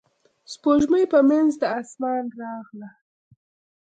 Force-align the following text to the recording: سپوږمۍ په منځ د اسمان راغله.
سپوږمۍ 0.53 1.03
په 1.13 1.19
منځ 1.29 1.51
د 1.61 1.63
اسمان 1.79 2.23
راغله. 2.41 2.89